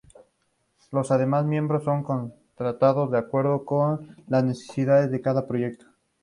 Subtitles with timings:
[0.91, 5.85] Los demás miembros son contratados de acuerdo con las necesidades de cada proyecto.